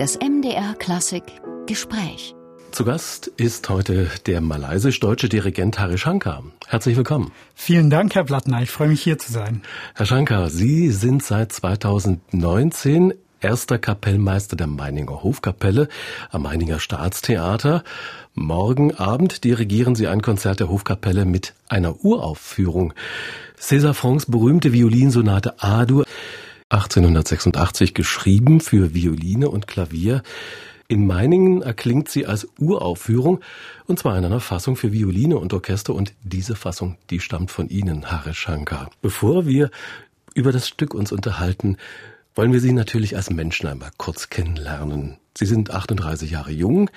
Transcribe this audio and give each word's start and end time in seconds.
Das 0.00 0.16
MDR 0.16 0.76
Klassik 0.78 1.24
Gespräch. 1.66 2.34
Zu 2.70 2.86
Gast 2.86 3.26
ist 3.26 3.68
heute 3.68 4.08
der 4.24 4.40
malaysisch-deutsche 4.40 5.28
Dirigent 5.28 5.78
Hari 5.78 5.98
Shankar. 5.98 6.42
Herzlich 6.66 6.96
willkommen. 6.96 7.32
Vielen 7.54 7.90
Dank, 7.90 8.14
Herr 8.14 8.24
Blattner. 8.24 8.62
Ich 8.62 8.70
freue 8.70 8.88
mich, 8.88 9.02
hier 9.02 9.18
zu 9.18 9.30
sein. 9.30 9.60
Herr 9.94 10.06
Shankar, 10.06 10.48
Sie 10.48 10.88
sind 10.88 11.22
seit 11.22 11.52
2019 11.52 13.12
erster 13.42 13.76
Kapellmeister 13.76 14.56
der 14.56 14.68
Meininger 14.68 15.22
Hofkapelle 15.22 15.86
am 16.30 16.44
Meininger 16.44 16.80
Staatstheater. 16.80 17.84
Morgen 18.32 18.94
Abend 18.94 19.44
dirigieren 19.44 19.96
Sie 19.96 20.08
ein 20.08 20.22
Konzert 20.22 20.60
der 20.60 20.70
Hofkapelle 20.70 21.26
mit 21.26 21.52
einer 21.68 22.02
Uraufführung. 22.02 22.94
César 23.60 23.92
Francs 23.92 24.24
berühmte 24.24 24.72
Violinsonate 24.72 25.62
A-Dur 25.62 26.06
1886 26.70 27.94
geschrieben 27.94 28.60
für 28.60 28.94
Violine 28.94 29.48
und 29.48 29.66
Klavier. 29.66 30.22
In 30.86 31.06
Meiningen 31.06 31.62
erklingt 31.62 32.08
sie 32.08 32.26
als 32.26 32.48
Uraufführung, 32.58 33.40
und 33.86 33.98
zwar 33.98 34.16
in 34.16 34.24
einer 34.24 34.40
Fassung 34.40 34.76
für 34.76 34.92
Violine 34.92 35.38
und 35.38 35.52
Orchester, 35.52 35.94
und 35.94 36.14
diese 36.22 36.56
Fassung, 36.56 36.96
die 37.10 37.20
stammt 37.20 37.50
von 37.50 37.68
Ihnen, 37.68 38.10
Hare 38.10 38.34
Shankar. 38.34 38.90
Bevor 39.02 39.46
wir 39.46 39.70
über 40.34 40.52
das 40.52 40.68
Stück 40.68 40.94
uns 40.94 41.12
unterhalten, 41.12 41.76
wollen 42.34 42.52
wir 42.52 42.60
Sie 42.60 42.72
natürlich 42.72 43.16
als 43.16 43.30
Menschen 43.30 43.68
einmal 43.68 43.90
kurz 43.96 44.30
kennenlernen. 44.30 45.18
Sie 45.36 45.46
sind 45.46 45.70
38 45.72 46.30
Jahre 46.30 46.52
jung, 46.52 46.90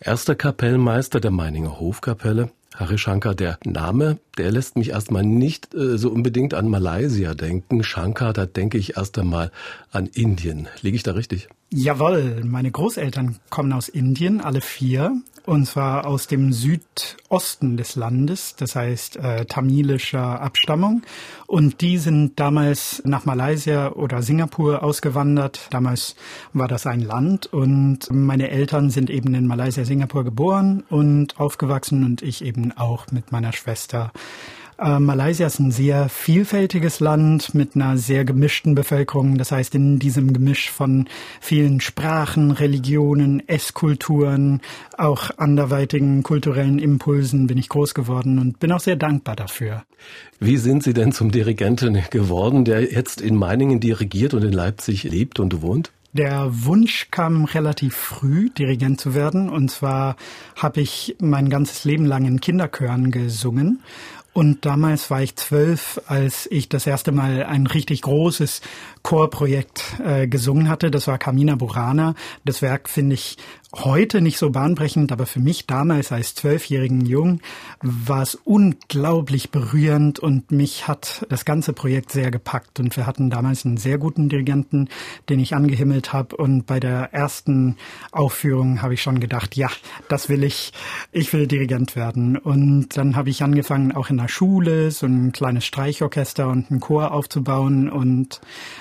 erster 0.00 0.34
Kapellmeister 0.34 1.20
der 1.20 1.30
Meininger 1.30 1.78
Hofkapelle, 1.78 2.50
Harishankar, 2.74 3.34
der 3.34 3.58
Name, 3.64 4.18
der 4.38 4.52
lässt 4.52 4.76
mich 4.76 4.90
erstmal 4.90 5.24
nicht 5.24 5.74
äh, 5.74 5.98
so 5.98 6.10
unbedingt 6.10 6.54
an 6.54 6.68
Malaysia 6.68 7.34
denken. 7.34 7.82
Shankar, 7.82 8.32
da 8.32 8.46
denke 8.46 8.78
ich 8.78 8.96
erst 8.96 9.18
einmal 9.18 9.50
an 9.90 10.06
Indien. 10.06 10.68
Liege 10.80 10.96
ich 10.96 11.02
da 11.02 11.12
richtig? 11.12 11.48
Jawohl, 11.70 12.42
meine 12.44 12.70
Großeltern 12.70 13.36
kommen 13.48 13.72
aus 13.72 13.88
Indien, 13.88 14.40
alle 14.40 14.60
vier, 14.60 15.12
und 15.50 15.66
zwar 15.66 16.06
aus 16.06 16.28
dem 16.28 16.52
Südosten 16.52 17.76
des 17.76 17.96
Landes, 17.96 18.54
das 18.54 18.76
heißt 18.76 19.16
äh, 19.16 19.46
tamilischer 19.46 20.40
Abstammung. 20.40 21.02
Und 21.48 21.80
die 21.80 21.98
sind 21.98 22.38
damals 22.38 23.02
nach 23.04 23.24
Malaysia 23.24 23.90
oder 23.90 24.22
Singapur 24.22 24.84
ausgewandert. 24.84 25.66
Damals 25.70 26.14
war 26.52 26.68
das 26.68 26.86
ein 26.86 27.00
Land 27.00 27.52
und 27.52 28.12
meine 28.12 28.48
Eltern 28.50 28.90
sind 28.90 29.10
eben 29.10 29.34
in 29.34 29.48
Malaysia, 29.48 29.84
Singapur 29.84 30.22
geboren 30.22 30.84
und 30.88 31.40
aufgewachsen 31.40 32.04
und 32.04 32.22
ich 32.22 32.44
eben 32.44 32.70
auch 32.76 33.10
mit 33.10 33.32
meiner 33.32 33.52
Schwester. 33.52 34.12
Äh, 34.80 34.98
Malaysia 34.98 35.46
ist 35.46 35.58
ein 35.58 35.70
sehr 35.70 36.08
vielfältiges 36.08 37.00
Land 37.00 37.54
mit 37.54 37.74
einer 37.74 37.98
sehr 37.98 38.24
gemischten 38.24 38.74
Bevölkerung. 38.74 39.36
Das 39.36 39.52
heißt, 39.52 39.74
in 39.74 39.98
diesem 39.98 40.32
Gemisch 40.32 40.70
von 40.70 41.06
vielen 41.40 41.80
Sprachen, 41.80 42.50
Religionen, 42.50 43.46
Esskulturen, 43.46 44.62
auch 44.96 45.30
anderweitigen 45.36 46.22
kulturellen 46.22 46.78
Impulsen 46.78 47.46
bin 47.46 47.58
ich 47.58 47.68
groß 47.68 47.92
geworden 47.92 48.38
und 48.38 48.58
bin 48.58 48.72
auch 48.72 48.80
sehr 48.80 48.96
dankbar 48.96 49.36
dafür. 49.36 49.84
Wie 50.38 50.56
sind 50.56 50.82
Sie 50.82 50.94
denn 50.94 51.12
zum 51.12 51.30
Dirigenten 51.30 52.02
geworden, 52.10 52.64
der 52.64 52.90
jetzt 52.90 53.20
in 53.20 53.36
Meiningen 53.36 53.80
dirigiert 53.80 54.32
und 54.32 54.42
in 54.42 54.52
Leipzig 54.52 55.04
lebt 55.04 55.40
und 55.40 55.60
wohnt? 55.60 55.92
Der 56.12 56.48
Wunsch 56.64 57.08
kam 57.12 57.44
relativ 57.44 57.94
früh, 57.94 58.50
Dirigent 58.50 59.00
zu 59.00 59.14
werden. 59.14 59.48
Und 59.48 59.70
zwar 59.70 60.16
habe 60.56 60.80
ich 60.80 61.14
mein 61.20 61.50
ganzes 61.50 61.84
Leben 61.84 62.04
lang 62.04 62.24
in 62.24 62.40
Kinderchören 62.40 63.12
gesungen 63.12 63.80
und 64.32 64.64
damals 64.64 65.10
war 65.10 65.22
ich 65.22 65.34
zwölf, 65.36 66.00
als 66.06 66.46
ich 66.50 66.68
das 66.68 66.86
erste 66.86 67.10
Mal 67.10 67.42
ein 67.42 67.66
richtig 67.66 68.02
großes 68.02 68.60
Chorprojekt 69.02 69.82
äh, 70.04 70.28
gesungen 70.28 70.68
hatte. 70.68 70.90
Das 70.90 71.08
war 71.08 71.18
Carmina 71.18 71.56
Burana. 71.56 72.14
Das 72.44 72.62
Werk 72.62 72.88
finde 72.88 73.14
ich 73.14 73.38
heute 73.74 74.20
nicht 74.20 74.38
so 74.38 74.50
bahnbrechend, 74.50 75.12
aber 75.12 75.26
für 75.26 75.38
mich 75.38 75.66
damals 75.66 76.10
als 76.10 76.34
zwölfjährigen 76.34 77.06
Jung 77.06 77.40
war 77.80 78.22
es 78.22 78.34
unglaublich 78.34 79.50
berührend 79.50 80.18
und 80.18 80.50
mich 80.50 80.88
hat 80.88 81.24
das 81.28 81.44
ganze 81.44 81.72
Projekt 81.72 82.10
sehr 82.10 82.30
gepackt. 82.30 82.80
Und 82.80 82.96
wir 82.96 83.06
hatten 83.06 83.30
damals 83.30 83.64
einen 83.64 83.76
sehr 83.76 83.98
guten 83.98 84.28
Dirigenten, 84.28 84.88
den 85.28 85.38
ich 85.38 85.54
angehimmelt 85.54 86.12
habe. 86.12 86.36
Und 86.36 86.66
bei 86.66 86.80
der 86.80 87.12
ersten 87.12 87.76
Aufführung 88.10 88.82
habe 88.82 88.94
ich 88.94 89.02
schon 89.02 89.20
gedacht, 89.20 89.56
ja, 89.56 89.68
das 90.08 90.28
will 90.28 90.42
ich. 90.42 90.72
Ich 91.12 91.32
will 91.32 91.46
Dirigent 91.46 91.94
werden. 91.94 92.36
Und 92.36 92.96
dann 92.96 93.14
habe 93.14 93.30
ich 93.30 93.42
angefangen, 93.42 93.92
auch 93.92 94.10
in 94.10 94.16
der 94.16 94.28
Schule 94.28 94.90
so 94.90 95.06
ein 95.06 95.32
kleines 95.32 95.64
Streichorchester 95.64 96.48
und 96.48 96.70
einen 96.70 96.80
Chor 96.80 97.12
aufzubauen 97.12 97.88
und 97.88 98.40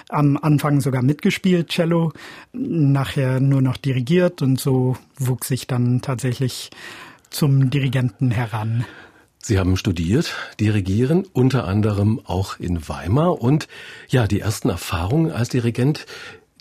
am 0.09 0.37
Anfang 0.37 0.81
sogar 0.81 1.03
mitgespielt, 1.03 1.69
Cello, 1.69 2.11
nachher 2.53 3.39
nur 3.39 3.61
noch 3.61 3.77
dirigiert 3.77 4.41
und 4.41 4.59
so 4.59 4.78
wuchs 5.17 5.51
ich 5.51 5.67
dann 5.67 6.01
tatsächlich 6.01 6.69
zum 7.29 7.69
Dirigenten 7.69 8.31
heran. 8.31 8.85
Sie 9.41 9.57
haben 9.57 9.77
studiert, 9.77 10.35
dirigieren, 10.59 11.25
unter 11.31 11.65
anderem 11.65 12.19
auch 12.25 12.59
in 12.59 12.87
Weimar 12.89 13.41
und 13.41 13.67
ja, 14.09 14.27
die 14.27 14.41
ersten 14.41 14.69
Erfahrungen 14.69 15.31
als 15.31 15.49
Dirigent, 15.49 16.05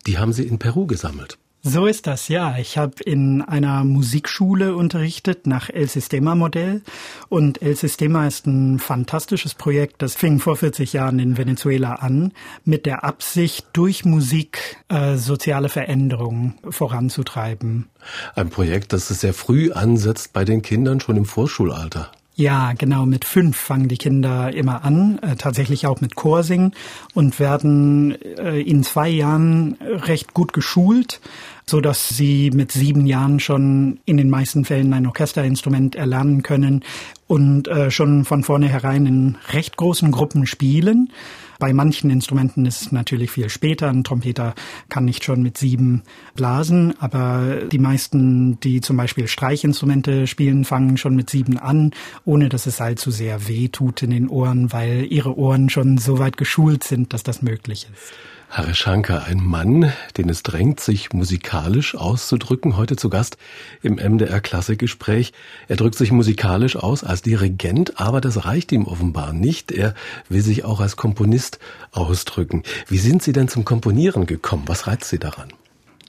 die 0.07 0.19
haben 0.19 0.33
Sie 0.33 0.47
in 0.47 0.59
Peru 0.59 0.87
gesammelt. 0.87 1.39
So 1.69 1.84
ist 1.84 2.06
das, 2.06 2.29
ja. 2.29 2.56
Ich 2.56 2.79
habe 2.79 2.95
in 3.05 3.43
einer 3.43 3.84
Musikschule 3.84 4.75
unterrichtet 4.75 5.47
nach 5.47 5.69
El 5.69 5.87
Sistema 5.87 6.34
Modell 6.34 6.81
und 7.29 7.61
El 7.61 7.77
Sistema 7.77 8.27
ist 8.27 8.47
ein 8.47 8.79
fantastisches 8.79 9.55
Projekt. 9.55 10.01
Das 10.01 10.15
fing 10.15 10.41
vor 10.41 10.57
40 10.57 10.95
Jahren 10.95 11.19
in 11.19 11.37
Venezuela 11.37 11.97
an, 11.97 12.33
mit 12.65 12.87
der 12.87 13.05
Absicht, 13.05 13.67
durch 13.75 14.07
Musik 14.07 14.78
äh, 14.89 15.17
soziale 15.17 15.69
Veränderungen 15.69 16.55
voranzutreiben. 16.71 17.91
Ein 18.34 18.49
Projekt, 18.49 18.95
das 18.95 19.11
es 19.11 19.21
sehr 19.21 19.34
früh 19.34 19.71
ansetzt 19.71 20.33
bei 20.33 20.47
den 20.47 20.62
Kindern, 20.62 21.01
schon 21.01 21.19
im 21.19 21.27
Vorschulalter. 21.27 22.11
Ja, 22.39 22.73
genau. 22.78 23.05
Mit 23.05 23.25
fünf 23.25 23.57
fangen 23.57 23.89
die 23.89 23.97
Kinder 23.97 24.55
immer 24.55 24.84
an, 24.84 25.19
äh, 25.23 25.34
tatsächlich 25.34 25.89
auch 25.89 26.01
mit 26.01 26.15
Chorsingen 26.15 26.73
und 27.12 27.41
werden 27.41 28.17
äh, 28.23 28.61
in 28.61 28.84
zwei 28.84 29.09
Jahren 29.09 29.77
recht 29.81 30.34
gut 30.34 30.53
geschult, 30.53 31.21
so 31.69 31.81
dass 31.81 32.09
sie 32.09 32.51
mit 32.51 32.73
sieben 32.73 33.06
Jahren 33.06 33.41
schon 33.41 34.01
in 34.06 34.17
den 34.17 34.31
meisten 34.31 34.65
Fällen 34.65 34.93
ein 34.95 35.06
Orchesterinstrument 35.06 35.97
erlernen 35.97 36.43
können 36.43 36.83
und 37.27 37.69
äh, 37.69 37.91
schon 37.91 38.25
von 38.25 38.43
vornherein 38.43 39.06
in 39.06 39.37
recht 39.53 39.77
großen 39.77 40.11
Gruppen 40.11 40.47
spielen. 40.47 41.12
Bei 41.59 41.73
manchen 41.73 42.09
Instrumenten 42.09 42.65
ist 42.67 42.83
es 42.83 42.93
natürlich 42.93 43.33
viel 43.33 43.51
später. 43.51 43.89
Ein 43.89 44.05
Trompeter 44.05 44.55
kann 44.89 45.05
nicht 45.05 45.25
schon 45.25 45.43
mit 45.43 45.59
sieben 45.59 46.05
blasen, 46.34 46.95
aber 47.01 47.67
die 47.71 47.81
meisten, 47.81 48.61
die 48.61 48.81
zum 48.81 48.97
Beispiel 48.97 49.27
Streichinstrumente 49.27 50.28
spielen, 50.28 50.65
fangen 50.65 50.97
schon 50.97 51.17
mit 51.17 51.28
sieben 51.28 51.59
an, 51.59 51.91
ohne 52.25 52.49
dass 52.49 52.67
es 52.67 52.81
allzu 52.81 53.11
sehr 53.11 53.49
weh 53.49 53.69
tut 53.69 54.03
in 54.03 54.11
den 54.11 54.28
Ohren, 54.28 54.73
weil 54.73 55.07
ihre 55.11 55.37
Ohren 55.37 55.69
schon 55.69 55.99
so 55.99 56.19
weit 56.19 56.37
geschult 56.37 56.84
sind, 56.84 57.12
dass 57.12 57.25
das 57.25 57.43
möglich 57.43 57.89
ist. 57.93 58.12
Harishankar, 58.50 59.25
ein 59.25 59.44
Mann, 59.44 59.92
den 60.16 60.31
es 60.31 60.42
drängt, 60.42 60.81
sich 60.81 61.12
musikalisch 61.12 61.94
auszudrücken, 61.94 62.78
heute 62.78 62.97
zu 62.97 63.10
Gast 63.10 63.36
im 63.82 63.97
MDR 63.97 64.41
Klassikgespräch. 64.41 65.32
Er 65.69 65.76
drückt 65.76 65.97
sich 65.97 66.12
musikalisch 66.12 66.76
aus 66.76 67.04
als 67.04 67.20
Dirigent, 67.20 68.00
aber 68.00 68.22
das 68.22 68.47
reicht 68.47 68.72
ihm 68.72 68.86
offenbar 68.86 69.34
nicht. 69.34 69.70
Er 69.70 69.94
will 70.31 70.41
sich 70.41 70.64
auch 70.64 70.81
als 70.81 70.97
Komponist 70.97 71.59
ausdrücken. 71.92 72.62
Wie 72.88 72.98
sind 72.98 73.22
Sie 73.22 73.32
denn 73.32 73.48
zum 73.48 73.66
Komponieren 73.66 74.25
gekommen? 74.25 74.65
Was 74.66 74.86
reizt 74.86 75.10
Sie 75.10 75.19
daran? 75.19 75.53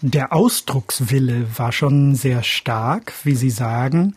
Der 0.02 0.32
Ausdruckswille 0.32 1.46
war 1.58 1.74
schon 1.74 2.16
sehr 2.16 2.42
stark, 2.44 3.14
wie 3.24 3.36
Sie 3.36 3.50
sagen. 3.50 4.16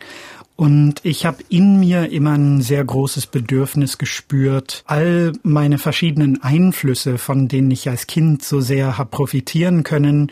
Und 0.55 1.01
ich 1.03 1.25
habe 1.25 1.43
in 1.49 1.79
mir 1.79 2.11
immer 2.11 2.33
ein 2.33 2.61
sehr 2.61 2.85
großes 2.85 3.27
Bedürfnis 3.27 3.97
gespürt, 3.97 4.83
all 4.85 5.33
meine 5.43 5.79
verschiedenen 5.79 6.41
Einflüsse, 6.41 7.17
von 7.17 7.49
denen 7.49 7.71
ich 7.71 7.89
als 7.89 8.07
Kind 8.07 8.43
so 8.43 8.61
sehr 8.61 8.97
habe 8.97 9.09
profitieren 9.09 9.83
können, 9.83 10.31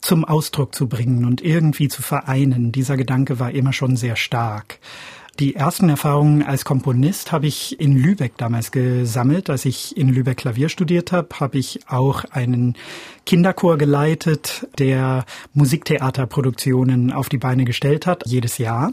zum 0.00 0.24
Ausdruck 0.24 0.74
zu 0.74 0.86
bringen 0.86 1.24
und 1.24 1.40
irgendwie 1.40 1.88
zu 1.88 2.02
vereinen. 2.02 2.70
Dieser 2.70 2.96
Gedanke 2.96 3.40
war 3.40 3.50
immer 3.50 3.72
schon 3.72 3.96
sehr 3.96 4.16
stark. 4.16 4.78
Die 5.40 5.56
ersten 5.56 5.88
Erfahrungen 5.88 6.44
als 6.44 6.64
Komponist 6.64 7.32
habe 7.32 7.48
ich 7.48 7.80
in 7.80 7.96
Lübeck 7.98 8.36
damals 8.36 8.70
gesammelt. 8.70 9.50
Als 9.50 9.64
ich 9.64 9.96
in 9.96 10.08
Lübeck 10.08 10.36
Klavier 10.36 10.68
studiert 10.68 11.10
habe, 11.10 11.40
habe 11.40 11.58
ich 11.58 11.80
auch 11.88 12.24
einen 12.26 12.76
Kinderchor 13.26 13.76
geleitet, 13.76 14.68
der 14.78 15.24
Musiktheaterproduktionen 15.52 17.12
auf 17.12 17.28
die 17.28 17.38
Beine 17.38 17.64
gestellt 17.64 18.06
hat, 18.06 18.22
jedes 18.26 18.58
Jahr. 18.58 18.92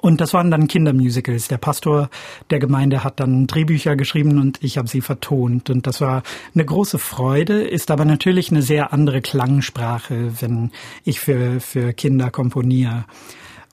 Und 0.00 0.20
das 0.20 0.34
waren 0.34 0.50
dann 0.50 0.66
Kindermusicals. 0.66 1.46
Der 1.46 1.58
Pastor 1.58 2.10
der 2.50 2.58
Gemeinde 2.58 3.04
hat 3.04 3.20
dann 3.20 3.46
Drehbücher 3.46 3.94
geschrieben 3.94 4.40
und 4.40 4.58
ich 4.62 4.78
habe 4.78 4.88
sie 4.88 5.00
vertont. 5.00 5.70
Und 5.70 5.86
das 5.86 6.00
war 6.00 6.24
eine 6.54 6.64
große 6.64 6.98
Freude, 6.98 7.62
ist 7.62 7.92
aber 7.92 8.04
natürlich 8.04 8.50
eine 8.50 8.62
sehr 8.62 8.92
andere 8.92 9.20
Klangsprache, 9.20 10.32
wenn 10.40 10.72
ich 11.04 11.20
für, 11.20 11.60
für 11.60 11.92
Kinder 11.92 12.30
komponiere. 12.30 13.04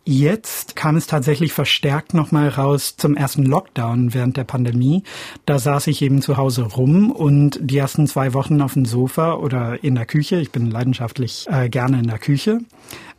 Jetzt 0.07 0.75
kam 0.75 0.97
es 0.97 1.07
tatsächlich 1.07 1.51
verstärkt 1.51 2.13
nochmal 2.13 2.49
raus 2.49 2.95
zum 2.95 3.17
ersten 3.17 3.43
Lockdown 3.43 4.13
während 4.13 4.37
der 4.37 4.43
Pandemie. 4.43 5.01
Da 5.47 5.57
saß 5.57 5.87
ich 5.87 6.03
eben 6.03 6.21
zu 6.21 6.37
Hause 6.37 6.61
rum 6.61 7.09
und 7.09 7.57
die 7.59 7.79
ersten 7.79 8.05
zwei 8.05 8.35
Wochen 8.35 8.61
auf 8.61 8.73
dem 8.73 8.85
Sofa 8.85 9.33
oder 9.33 9.83
in 9.83 9.95
der 9.95 10.05
Küche. 10.05 10.35
Ich 10.35 10.51
bin 10.51 10.69
leidenschaftlich 10.69 11.47
äh, 11.49 11.69
gerne 11.69 11.97
in 11.97 12.07
der 12.07 12.19
Küche 12.19 12.59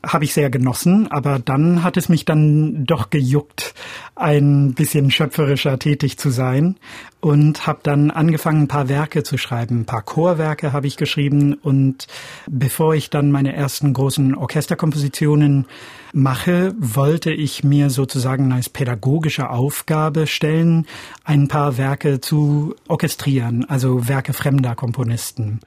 habe 0.07 0.25
ich 0.25 0.33
sehr 0.33 0.51
genossen, 0.51 1.11
aber 1.11 1.39
dann 1.39 1.83
hat 1.83 1.97
es 1.97 2.09
mich 2.09 2.25
dann 2.25 2.85
doch 2.87 3.11
gejuckt, 3.11 3.75
ein 4.15 4.75
bisschen 4.75 5.11
schöpferischer 5.11 5.79
tätig 5.79 6.19
zu 6.19 6.31
sein 6.31 6.77
und 7.21 7.67
habe 7.67 7.81
dann 7.83 8.11
angefangen, 8.11 8.63
ein 8.63 8.69
paar 8.69 8.89
Werke 8.89 9.23
zu 9.23 9.37
schreiben. 9.37 9.81
Ein 9.81 9.85
paar 9.85 10.03
Chorwerke 10.03 10.73
habe 10.73 10.87
ich 10.87 10.97
geschrieben 10.97 11.55
und 11.55 12.07
bevor 12.49 12.95
ich 12.95 13.11
dann 13.11 13.31
meine 13.31 13.55
ersten 13.55 13.93
großen 13.93 14.35
Orchesterkompositionen 14.35 15.67
mache, 16.13 16.75
wollte 16.79 17.33
ich 17.33 17.65
mir 17.65 17.91
sozusagen 17.91 18.53
als 18.53 18.69
pädagogische 18.69 19.51
Aufgabe 19.51 20.27
stellen, 20.27 20.87
ein 21.25 21.49
paar 21.49 21.77
Werke 21.79 22.21
zu 22.21 22.75
orchestrieren, 22.89 23.65
also 23.69 24.09
Werke 24.09 24.33
fremder 24.33 24.75
Komponisten. 24.75 25.61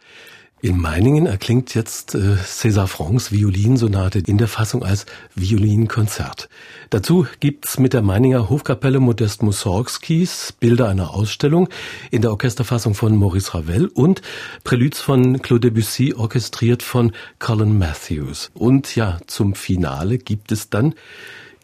In 0.61 0.77
Meiningen 0.77 1.25
erklingt 1.25 1.73
jetzt 1.73 2.15
äh, 2.15 2.35
César 2.43 2.87
Francs 2.87 3.31
Violinsonate 3.31 4.19
in 4.19 4.37
der 4.37 4.49
Fassung 4.49 4.83
als 4.83 5.05
Violinkonzert. 5.33 6.49
Dazu 6.89 7.25
gibt's 7.39 7.79
mit 7.79 7.93
der 7.93 8.01
Meininger 8.01 8.49
Hofkapelle 8.49 8.99
Modest 8.99 9.41
Mussorgskis 9.41 10.51
Bilder 10.59 10.89
einer 10.89 11.13
Ausstellung 11.13 11.69
in 12.11 12.21
der 12.21 12.31
Orchesterfassung 12.31 12.93
von 12.93 13.15
Maurice 13.15 13.53
Ravel 13.53 13.87
und 13.87 14.21
Preludes 14.65 14.99
von 14.99 15.41
Claude 15.41 15.71
Debussy 15.71 16.13
orchestriert 16.13 16.83
von 16.83 17.13
Colin 17.39 17.77
Matthews. 17.77 18.51
Und 18.53 18.97
ja, 18.97 19.19
zum 19.27 19.55
Finale 19.55 20.17
gibt 20.17 20.51
es 20.51 20.69
dann 20.69 20.93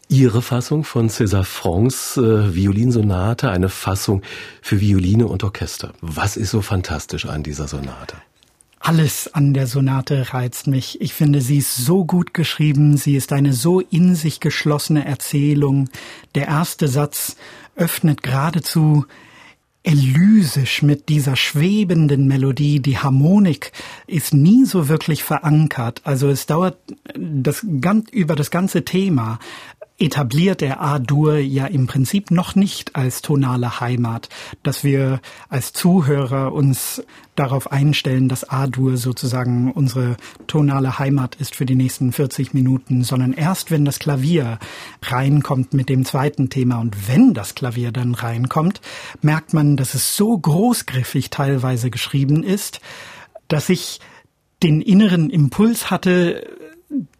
Ihre 0.08 0.40
Fassung 0.40 0.84
von 0.84 1.10
César 1.10 1.44
Francs 1.44 2.16
äh, 2.16 2.54
Violinsonate, 2.54 3.50
eine 3.50 3.68
Fassung 3.68 4.22
für 4.62 4.80
Violine 4.80 5.26
und 5.26 5.44
Orchester. 5.44 5.92
Was 6.00 6.38
ist 6.38 6.52
so 6.52 6.62
fantastisch 6.62 7.26
an 7.26 7.42
dieser 7.42 7.68
Sonate? 7.68 8.16
Alles 8.86 9.34
an 9.34 9.52
der 9.52 9.66
Sonate 9.66 10.32
reizt 10.32 10.68
mich. 10.68 11.00
Ich 11.00 11.12
finde, 11.12 11.40
sie 11.40 11.58
ist 11.58 11.74
so 11.74 12.04
gut 12.04 12.32
geschrieben, 12.34 12.96
sie 12.96 13.16
ist 13.16 13.32
eine 13.32 13.52
so 13.52 13.80
in 13.80 14.14
sich 14.14 14.38
geschlossene 14.38 15.04
Erzählung. 15.04 15.90
Der 16.36 16.46
erste 16.46 16.86
Satz 16.86 17.34
öffnet 17.74 18.22
geradezu 18.22 19.04
elysisch 19.82 20.82
mit 20.82 21.08
dieser 21.08 21.34
schwebenden 21.34 22.28
Melodie. 22.28 22.78
Die 22.78 22.98
Harmonik 22.98 23.72
ist 24.06 24.32
nie 24.32 24.64
so 24.64 24.88
wirklich 24.88 25.24
verankert. 25.24 26.02
Also 26.04 26.28
es 26.28 26.46
dauert 26.46 26.78
das, 27.16 27.66
über 28.12 28.36
das 28.36 28.52
ganze 28.52 28.84
Thema 28.84 29.40
etabliert 29.98 30.60
der 30.60 30.80
A-Dur 30.82 31.38
ja 31.38 31.66
im 31.66 31.86
Prinzip 31.86 32.30
noch 32.30 32.54
nicht 32.54 32.96
als 32.96 33.22
tonale 33.22 33.80
Heimat, 33.80 34.28
dass 34.62 34.84
wir 34.84 35.20
als 35.48 35.72
Zuhörer 35.72 36.52
uns 36.52 37.02
darauf 37.34 37.72
einstellen, 37.72 38.28
dass 38.28 38.48
A-Dur 38.48 38.96
sozusagen 38.98 39.72
unsere 39.72 40.16
tonale 40.46 40.98
Heimat 40.98 41.36
ist 41.36 41.54
für 41.54 41.66
die 41.66 41.74
nächsten 41.74 42.12
40 42.12 42.52
Minuten, 42.52 43.04
sondern 43.04 43.32
erst 43.32 43.70
wenn 43.70 43.84
das 43.84 43.98
Klavier 43.98 44.58
reinkommt 45.02 45.72
mit 45.72 45.88
dem 45.88 46.04
zweiten 46.04 46.50
Thema. 46.50 46.78
Und 46.78 47.08
wenn 47.08 47.32
das 47.32 47.54
Klavier 47.54 47.90
dann 47.90 48.14
reinkommt, 48.14 48.80
merkt 49.22 49.54
man, 49.54 49.76
dass 49.76 49.94
es 49.94 50.16
so 50.16 50.36
großgriffig 50.36 51.30
teilweise 51.30 51.90
geschrieben 51.90 52.42
ist, 52.42 52.80
dass 53.48 53.68
ich 53.70 54.00
den 54.62 54.80
inneren 54.80 55.30
Impuls 55.30 55.90
hatte, 55.90 56.55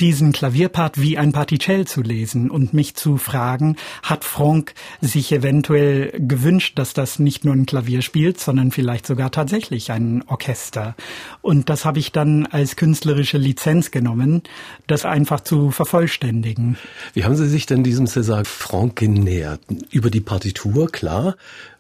diesen 0.01 0.33
Klavierpart 0.33 1.01
wie 1.01 1.19
ein 1.19 1.33
Particell 1.33 1.87
zu 1.87 2.03
lesen 2.03 2.51
und 2.51 2.75
mich 2.75 2.95
zu 2.95 3.17
fragen, 3.17 3.77
hat 4.03 4.25
Franck 4.25 4.75
sich 5.01 5.33
eventuell 5.33 6.13
gewünscht, 6.19 6.79
dass 6.79 6.95
das 6.95 7.19
nicht 7.19 7.45
nur 7.45 7.55
ein 7.55 7.67
Klavier 7.67 8.03
spielt, 8.03 8.41
sondern 8.41 8.71
vielleicht 8.71 9.07
sogar 9.07 9.31
tatsächlich 9.31 9.91
ein 9.93 10.23
Orchester. 10.27 10.95
Und 11.43 11.71
das 11.71 11.85
habe 11.85 11.99
ich 11.99 12.13
dann 12.13 12.47
als 12.47 12.77
künstlerische 12.77 13.39
Lizenz 13.39 13.91
genommen, 13.91 14.43
das 14.87 15.05
einfach 15.05 15.41
zu 15.41 15.71
vervollständigen. 15.71 16.77
Wie 17.15 17.25
haben 17.25 17.37
Sie 17.37 17.49
sich 17.49 17.67
denn 17.67 17.83
diesem 17.83 18.07
César 18.07 18.45
Franck 18.45 18.97
genähert? 18.97 19.61
Über 19.91 20.11
die 20.11 20.21
Partitur, 20.21 20.91
klar, 20.91 21.37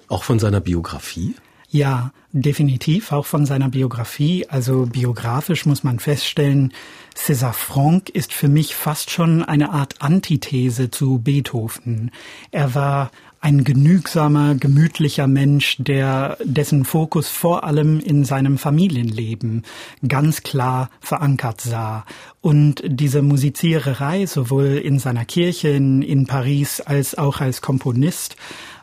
auch 0.08 0.24
von 0.24 0.38
seiner 0.38 0.60
Biografie? 0.60 1.34
Ja, 1.76 2.10
definitiv, 2.32 3.12
auch 3.12 3.26
von 3.26 3.44
seiner 3.44 3.68
Biografie. 3.68 4.46
Also 4.48 4.86
biografisch 4.86 5.66
muss 5.66 5.84
man 5.84 5.98
feststellen, 5.98 6.72
César 7.14 7.52
Franck 7.52 8.08
ist 8.08 8.32
für 8.32 8.48
mich 8.48 8.74
fast 8.74 9.10
schon 9.10 9.42
eine 9.42 9.72
Art 9.72 10.00
Antithese 10.00 10.90
zu 10.90 11.18
Beethoven. 11.18 12.12
Er 12.50 12.74
war 12.74 13.10
ein 13.42 13.62
genügsamer, 13.62 14.54
gemütlicher 14.54 15.26
Mensch, 15.26 15.76
der 15.78 16.38
dessen 16.42 16.86
Fokus 16.86 17.28
vor 17.28 17.64
allem 17.64 18.00
in 18.00 18.24
seinem 18.24 18.56
Familienleben 18.56 19.62
ganz 20.08 20.42
klar 20.42 20.88
verankert 21.00 21.60
sah. 21.60 22.06
Und 22.40 22.82
diese 22.86 23.20
Musiziererei 23.20 24.24
sowohl 24.24 24.80
in 24.82 24.98
seiner 24.98 25.26
Kirche 25.26 25.68
in, 25.68 26.00
in 26.00 26.26
Paris 26.26 26.80
als 26.80 27.18
auch 27.18 27.42
als 27.42 27.60
Komponist 27.60 28.36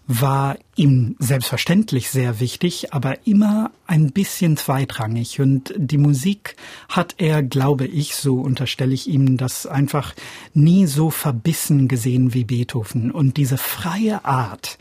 war 0.07 0.57
ihm 0.75 1.15
selbstverständlich 1.19 2.09
sehr 2.09 2.39
wichtig, 2.39 2.93
aber 2.93 3.25
immer 3.25 3.71
ein 3.87 4.11
bisschen 4.11 4.57
zweitrangig. 4.57 5.39
Und 5.39 5.73
die 5.77 5.97
Musik 5.97 6.55
hat 6.89 7.15
er, 7.19 7.41
glaube 7.41 7.85
ich, 7.85 8.15
so 8.15 8.39
unterstelle 8.39 8.93
ich 8.93 9.07
ihm, 9.07 9.37
das 9.37 9.65
einfach 9.65 10.13
nie 10.53 10.87
so 10.87 11.09
verbissen 11.09 11.87
gesehen 11.87 12.33
wie 12.33 12.43
Beethoven. 12.43 13.11
Und 13.11 13.37
diese 13.37 13.57
freie 13.57 14.25
Art 14.25 14.77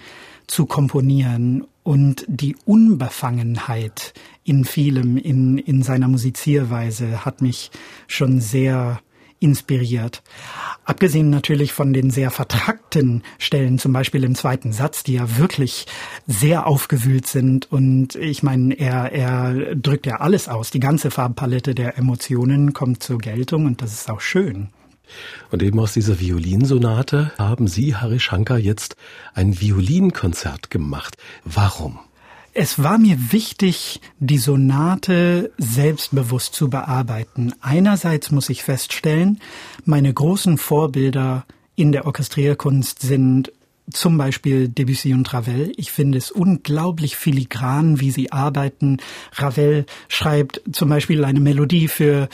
zu 0.48 0.66
komponieren 0.66 1.66
und 1.84 2.24
die 2.28 2.56
Unbefangenheit 2.64 4.14
in 4.44 4.64
vielem, 4.64 5.16
in, 5.16 5.58
in 5.58 5.82
seiner 5.82 6.08
Musizierweise 6.08 7.24
hat 7.24 7.42
mich 7.42 7.70
schon 8.08 8.40
sehr 8.40 9.00
inspiriert. 9.42 10.22
Abgesehen 10.84 11.30
natürlich 11.30 11.72
von 11.72 11.92
den 11.92 12.10
sehr 12.10 12.30
vertrackten 12.30 13.22
Stellen, 13.38 13.78
zum 13.78 13.92
Beispiel 13.92 14.24
im 14.24 14.34
zweiten 14.34 14.72
Satz, 14.72 15.04
die 15.04 15.14
ja 15.14 15.38
wirklich 15.38 15.86
sehr 16.26 16.66
aufgewühlt 16.66 17.26
sind. 17.26 17.70
Und 17.70 18.14
ich 18.16 18.42
meine, 18.42 18.74
er, 18.74 19.12
er 19.12 19.74
drückt 19.74 20.06
ja 20.06 20.16
alles 20.16 20.48
aus. 20.48 20.70
Die 20.70 20.80
ganze 20.80 21.10
Farbpalette 21.10 21.74
der 21.74 21.98
Emotionen 21.98 22.72
kommt 22.72 23.02
zur 23.02 23.18
Geltung 23.18 23.66
und 23.66 23.82
das 23.82 23.92
ist 23.92 24.10
auch 24.10 24.20
schön. 24.20 24.68
Und 25.50 25.62
eben 25.62 25.78
aus 25.78 25.92
dieser 25.92 26.20
Violinsonate 26.20 27.32
haben 27.38 27.66
Sie, 27.66 27.94
Harry 27.96 28.20
Shankar, 28.20 28.58
jetzt 28.58 28.96
ein 29.34 29.60
Violinkonzert 29.60 30.70
gemacht. 30.70 31.16
Warum? 31.44 31.98
Es 32.54 32.82
war 32.82 32.98
mir 32.98 33.16
wichtig, 33.32 34.00
die 34.18 34.36
Sonate 34.36 35.52
selbstbewusst 35.56 36.54
zu 36.54 36.68
bearbeiten. 36.68 37.54
Einerseits 37.62 38.30
muss 38.30 38.50
ich 38.50 38.62
feststellen, 38.62 39.40
meine 39.86 40.12
großen 40.12 40.58
Vorbilder 40.58 41.46
in 41.76 41.92
der 41.92 42.04
Orchestrierkunst 42.04 43.00
sind 43.00 43.52
zum 43.90 44.18
Beispiel 44.18 44.68
Debussy 44.68 45.14
und 45.14 45.32
Ravel. 45.32 45.72
Ich 45.76 45.92
finde 45.92 46.18
es 46.18 46.30
unglaublich 46.30 47.16
filigran, 47.16 48.00
wie 48.00 48.10
sie 48.10 48.32
arbeiten. 48.32 48.98
Ravel 49.32 49.86
schreibt 50.08 50.60
zum 50.72 50.90
Beispiel 50.90 51.24
eine 51.24 51.40
Melodie 51.40 51.88
für 51.88 52.28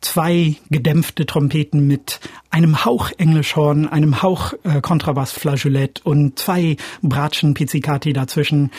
zwei 0.00 0.56
gedämpfte 0.70 1.26
Trompeten 1.26 1.86
mit 1.86 2.20
einem 2.50 2.84
Hauch 2.84 3.10
Englischhorn, 3.18 3.88
einem 3.88 4.22
Hauch 4.22 4.54
äh, 4.64 4.80
Kontrabass 4.80 5.32
Flageolett 5.32 6.00
und 6.04 6.38
zwei 6.38 6.76
Bratschen 7.02 7.54
Pizzicati 7.54 8.12
dazwischen. 8.12 8.70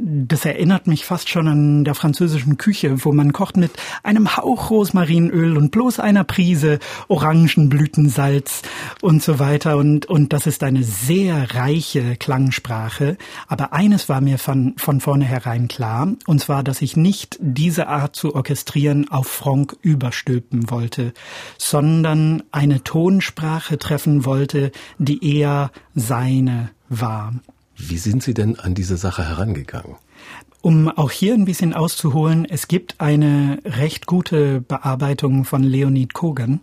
Das 0.00 0.44
erinnert 0.44 0.86
mich 0.86 1.04
fast 1.04 1.28
schon 1.28 1.48
an 1.48 1.84
der 1.84 1.94
französischen 1.94 2.58
Küche, 2.58 3.04
wo 3.04 3.12
man 3.12 3.32
kocht 3.32 3.56
mit 3.56 3.72
einem 4.02 4.36
Hauch 4.36 4.70
Rosmarinöl 4.70 5.56
und 5.56 5.70
bloß 5.70 6.00
einer 6.00 6.24
Prise 6.24 6.78
Orangenblütensalz 7.08 8.62
und 9.00 9.22
so 9.22 9.38
weiter 9.38 9.76
und 9.76 10.06
und 10.06 10.32
das 10.32 10.46
ist 10.46 10.62
eine 10.62 10.82
sehr 10.82 11.54
reiche 11.54 12.16
Klangsprache, 12.16 13.16
aber 13.46 13.72
eines 13.72 14.08
war 14.08 14.20
mir 14.20 14.38
von 14.38 14.74
von 14.76 15.00
vornherein 15.00 15.68
klar, 15.68 16.08
und 16.26 16.40
zwar, 16.40 16.62
dass 16.62 16.82
ich 16.82 16.96
nicht 16.96 17.38
diese 17.40 17.88
Art 17.88 18.16
zu 18.16 18.34
orchestrieren 18.34 19.08
auf 19.10 19.28
Franck 19.28 19.76
überstülpen 19.82 20.70
wollte, 20.70 21.12
sondern 21.56 22.42
eine 22.52 22.84
Tonsprache 22.98 23.78
treffen 23.78 24.24
wollte, 24.24 24.72
die 24.98 25.38
eher 25.38 25.70
seine 25.94 26.70
war. 26.88 27.32
Wie 27.76 27.96
sind 27.96 28.24
Sie 28.24 28.34
denn 28.34 28.58
an 28.58 28.74
diese 28.74 28.96
Sache 28.96 29.22
herangegangen? 29.22 29.94
Um 30.60 30.88
auch 30.88 31.12
hier 31.12 31.34
ein 31.34 31.44
bisschen 31.44 31.74
auszuholen, 31.74 32.44
es 32.44 32.66
gibt 32.66 33.00
eine 33.00 33.60
recht 33.64 34.06
gute 34.06 34.60
Bearbeitung 34.60 35.44
von 35.44 35.62
Leonid 35.62 36.12
Kogan, 36.12 36.58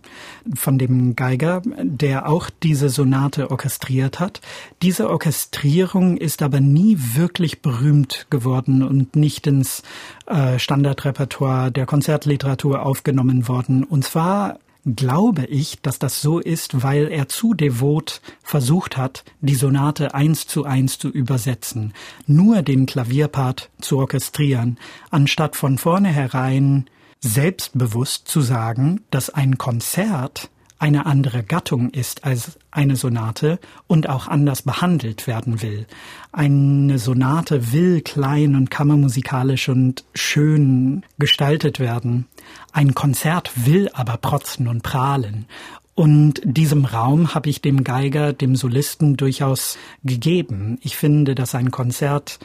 von 0.54 0.76
dem 0.76 1.16
Geiger, 1.16 1.62
der 1.82 2.28
auch 2.28 2.50
diese 2.62 2.90
Sonate 2.90 3.50
orchestriert 3.50 4.20
hat. 4.20 4.42
Diese 4.82 5.08
Orchestrierung 5.08 6.18
ist 6.18 6.42
aber 6.42 6.60
nie 6.60 6.98
wirklich 7.14 7.62
berühmt 7.62 8.26
geworden 8.28 8.82
und 8.82 9.16
nicht 9.16 9.46
ins 9.46 9.82
äh, 10.26 10.58
Standardrepertoire 10.58 11.72
der 11.72 11.86
Konzertliteratur 11.86 12.84
aufgenommen 12.84 13.48
worden. 13.48 13.82
Und 13.82 14.04
zwar 14.04 14.58
glaube 14.94 15.46
ich, 15.46 15.80
dass 15.82 15.98
das 15.98 16.22
so 16.22 16.38
ist, 16.38 16.82
weil 16.82 17.08
er 17.08 17.28
zu 17.28 17.54
devot 17.54 18.20
versucht 18.42 18.96
hat, 18.96 19.24
die 19.40 19.56
Sonate 19.56 20.14
eins 20.14 20.46
zu 20.46 20.64
eins 20.64 20.98
zu 20.98 21.08
übersetzen, 21.08 21.92
nur 22.26 22.62
den 22.62 22.86
Klavierpart 22.86 23.70
zu 23.80 23.98
orchestrieren, 23.98 24.78
anstatt 25.10 25.56
von 25.56 25.78
vornherein 25.78 26.88
selbstbewusst 27.20 28.28
zu 28.28 28.40
sagen, 28.40 29.00
dass 29.10 29.30
ein 29.30 29.58
Konzert 29.58 30.50
eine 30.78 31.06
andere 31.06 31.42
Gattung 31.42 31.90
ist 31.90 32.24
als 32.24 32.58
eine 32.70 32.96
Sonate 32.96 33.58
und 33.86 34.08
auch 34.08 34.28
anders 34.28 34.62
behandelt 34.62 35.26
werden 35.26 35.62
will. 35.62 35.86
Eine 36.32 36.98
Sonate 36.98 37.72
will 37.72 38.02
klein 38.02 38.54
und 38.54 38.70
kammermusikalisch 38.70 39.68
und 39.70 40.04
schön 40.14 41.02
gestaltet 41.18 41.80
werden. 41.80 42.26
Ein 42.72 42.94
Konzert 42.94 43.52
will 43.66 43.88
aber 43.94 44.18
protzen 44.18 44.68
und 44.68 44.82
prahlen. 44.82 45.46
Und 45.94 46.42
diesem 46.44 46.84
Raum 46.84 47.34
habe 47.34 47.48
ich 47.48 47.62
dem 47.62 47.82
Geiger, 47.82 48.34
dem 48.34 48.54
Solisten 48.54 49.16
durchaus 49.16 49.78
gegeben. 50.04 50.78
Ich 50.82 50.94
finde, 50.94 51.34
dass 51.34 51.54
ein 51.54 51.70
Konzert 51.70 52.38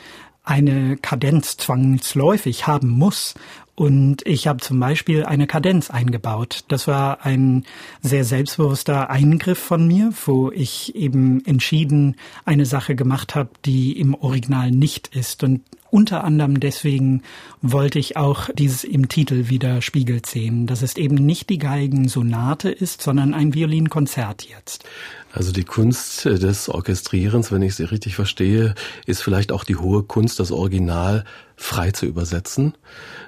eine 0.43 0.97
Kadenz 0.97 1.57
zwangsläufig 1.57 2.67
haben 2.67 2.89
muss 2.89 3.35
und 3.75 4.25
ich 4.27 4.47
habe 4.47 4.59
zum 4.59 4.79
Beispiel 4.79 5.25
eine 5.25 5.47
Kadenz 5.47 5.89
eingebaut. 5.89 6.65
Das 6.67 6.87
war 6.87 7.25
ein 7.25 7.65
sehr 8.01 8.25
selbstbewusster 8.25 9.09
Eingriff 9.09 9.57
von 9.57 9.87
mir, 9.87 10.11
wo 10.25 10.51
ich 10.51 10.93
eben 10.95 11.43
entschieden 11.45 12.15
eine 12.45 12.65
Sache 12.65 12.95
gemacht 12.95 13.33
habe, 13.33 13.49
die 13.65 13.99
im 13.99 14.13
Original 14.13 14.69
nicht 14.69 15.15
ist. 15.15 15.43
Und 15.43 15.61
unter 15.91 16.23
anderem 16.23 16.59
deswegen 16.59 17.21
wollte 17.61 17.99
ich 17.99 18.17
auch 18.17 18.49
dieses 18.53 18.83
im 18.83 19.09
Titel 19.09 19.49
widerspiegelt 19.49 20.25
sehen, 20.25 20.65
dass 20.65 20.81
es 20.81 20.97
eben 20.97 21.15
nicht 21.15 21.49
die 21.49 21.59
Geigensonate 21.59 22.71
ist, 22.71 23.01
sondern 23.01 23.33
ein 23.33 23.53
Violinkonzert 23.53 24.43
jetzt. 24.49 24.85
Also 25.33 25.51
die 25.51 25.63
Kunst 25.63 26.25
des 26.25 26.69
Orchestrierens, 26.69 27.51
wenn 27.51 27.61
ich 27.61 27.75
sie 27.75 27.83
richtig 27.83 28.15
verstehe, 28.15 28.73
ist 29.05 29.21
vielleicht 29.21 29.51
auch 29.51 29.63
die 29.63 29.75
hohe 29.75 30.03
Kunst, 30.03 30.39
das 30.39 30.51
Original 30.51 31.25
frei 31.55 31.91
zu 31.91 32.05
übersetzen. 32.05 32.73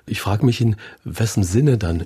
Ich 0.06 0.22
frage 0.22 0.46
mich, 0.46 0.60
in 0.60 0.76
wessen 1.04 1.44
Sinne 1.44 1.78
dann 1.78 2.06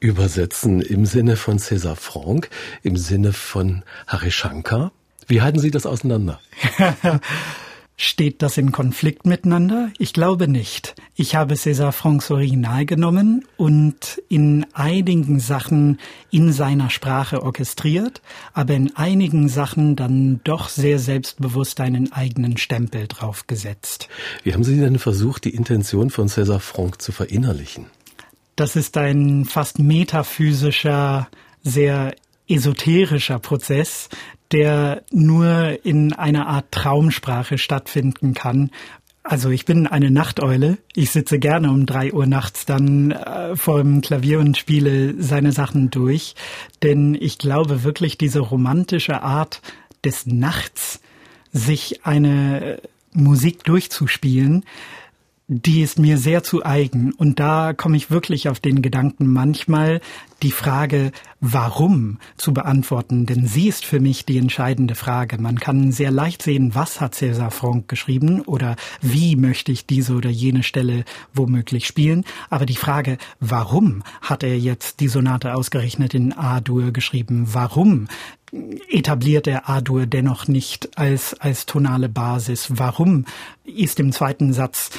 übersetzen? 0.00 0.80
Im 0.80 1.06
Sinne 1.06 1.36
von 1.36 1.58
César 1.58 1.96
Franck, 1.96 2.50
im 2.82 2.96
Sinne 2.96 3.32
von 3.32 3.82
Harry 4.06 4.30
Shankar? 4.30 4.92
Wie 5.26 5.42
halten 5.42 5.58
Sie 5.58 5.70
das 5.70 5.86
auseinander? 5.86 6.40
Steht 8.00 8.42
das 8.42 8.56
in 8.58 8.70
Konflikt 8.70 9.26
miteinander? 9.26 9.90
Ich 9.98 10.12
glaube 10.12 10.46
nicht. 10.46 10.94
Ich 11.16 11.34
habe 11.34 11.54
César 11.54 11.90
Francs 11.90 12.30
Original 12.30 12.86
genommen 12.86 13.44
und 13.56 14.22
in 14.28 14.64
einigen 14.72 15.40
Sachen 15.40 15.98
in 16.30 16.52
seiner 16.52 16.90
Sprache 16.90 17.42
orchestriert, 17.42 18.22
aber 18.52 18.74
in 18.74 18.94
einigen 18.94 19.48
Sachen 19.48 19.96
dann 19.96 20.40
doch 20.44 20.68
sehr 20.68 21.00
selbstbewusst 21.00 21.80
einen 21.80 22.12
eigenen 22.12 22.56
Stempel 22.56 23.08
draufgesetzt. 23.08 24.08
Wie 24.44 24.54
haben 24.54 24.62
Sie 24.62 24.78
denn 24.78 25.00
versucht, 25.00 25.44
die 25.44 25.54
Intention 25.56 26.10
von 26.10 26.28
César 26.28 26.60
Franck 26.60 27.02
zu 27.02 27.10
verinnerlichen? 27.10 27.86
Das 28.54 28.76
ist 28.76 28.96
ein 28.96 29.44
fast 29.44 29.80
metaphysischer, 29.80 31.26
sehr 31.64 32.14
esoterischer 32.48 33.40
Prozess, 33.40 34.08
der 34.52 35.02
nur 35.10 35.84
in 35.84 36.12
einer 36.12 36.46
Art 36.46 36.70
Traumsprache 36.70 37.58
stattfinden 37.58 38.34
kann. 38.34 38.70
Also 39.22 39.50
ich 39.50 39.66
bin 39.66 39.86
eine 39.86 40.10
Nachteule. 40.10 40.78
Ich 40.94 41.10
sitze 41.10 41.38
gerne 41.38 41.70
um 41.70 41.84
drei 41.84 42.12
Uhr 42.12 42.26
nachts 42.26 42.64
dann 42.64 43.10
äh, 43.10 43.56
vor 43.56 43.82
dem 43.82 44.00
Klavier 44.00 44.38
und 44.40 44.56
spiele 44.56 45.22
seine 45.22 45.52
Sachen 45.52 45.90
durch. 45.90 46.34
Denn 46.82 47.14
ich 47.14 47.36
glaube 47.36 47.84
wirklich, 47.84 48.16
diese 48.16 48.40
romantische 48.40 49.22
Art 49.22 49.60
des 50.02 50.26
Nachts, 50.26 51.00
sich 51.52 52.06
eine 52.06 52.80
Musik 53.12 53.64
durchzuspielen, 53.64 54.64
die 55.48 55.80
ist 55.82 55.98
mir 55.98 56.18
sehr 56.18 56.42
zu 56.42 56.64
eigen. 56.64 57.12
Und 57.12 57.40
da 57.40 57.72
komme 57.72 57.96
ich 57.96 58.10
wirklich 58.10 58.48
auf 58.48 58.60
den 58.60 58.82
Gedanken, 58.82 59.26
manchmal 59.26 60.00
die 60.42 60.52
Frage, 60.52 61.12
warum 61.40 62.18
zu 62.36 62.52
beantworten. 62.52 63.26
Denn 63.26 63.46
sie 63.46 63.68
ist 63.68 63.84
für 63.84 64.00
mich 64.00 64.24
die 64.24 64.38
entscheidende 64.38 64.94
Frage. 64.94 65.38
Man 65.38 65.58
kann 65.58 65.92
sehr 65.92 66.10
leicht 66.10 66.42
sehen, 66.42 66.74
was 66.74 67.00
hat 67.00 67.14
César 67.14 67.50
Franck 67.50 67.88
geschrieben 67.88 68.42
oder 68.42 68.76
wie 69.00 69.36
möchte 69.36 69.72
ich 69.72 69.86
diese 69.86 70.14
oder 70.14 70.30
jene 70.30 70.62
Stelle 70.62 71.04
womöglich 71.34 71.86
spielen. 71.86 72.24
Aber 72.50 72.66
die 72.66 72.76
Frage, 72.76 73.18
warum 73.40 74.02
hat 74.20 74.42
er 74.42 74.58
jetzt 74.58 75.00
die 75.00 75.08
Sonate 75.08 75.54
ausgerechnet 75.54 76.14
in 76.14 76.32
A-Dur 76.32 76.92
geschrieben? 76.92 77.48
Warum 77.52 78.08
etabliert 78.88 79.46
er 79.46 79.68
A-Dur 79.68 80.06
dennoch 80.06 80.48
nicht 80.48 80.96
als, 80.98 81.34
als 81.34 81.66
tonale 81.66 82.08
Basis? 82.08 82.68
Warum 82.70 83.24
ist 83.64 84.00
im 84.00 84.12
zweiten 84.12 84.52
Satz 84.52 84.90